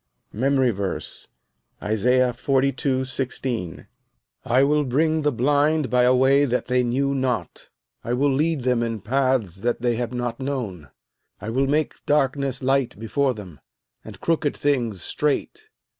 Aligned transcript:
MEMORY 0.33 0.71
VERSE, 0.71 1.27
Isaiah 1.79 2.33
42: 2.33 3.05
16 3.05 3.85
"I 4.43 4.63
will 4.63 4.83
bring 4.83 5.21
the 5.21 5.31
blind 5.31 5.91
by 5.91 6.05
a 6.05 6.15
way 6.15 6.43
that 6.43 6.65
they 6.65 6.81
knew 6.81 7.13
not; 7.13 7.69
I 8.03 8.13
will 8.13 8.33
lead 8.33 8.63
them 8.63 8.81
in 8.81 9.01
paths 9.01 9.57
that 9.57 9.83
they 9.83 9.97
have 9.97 10.11
not 10.11 10.39
known: 10.39 10.89
I 11.39 11.51
will 11.51 11.67
make 11.67 12.03
darkness 12.07 12.63
light 12.63 12.97
before 12.97 13.35
them, 13.35 13.59
and 14.03 14.19
crooked 14.19 14.57
things 14.57 15.03
straight. 15.03 15.69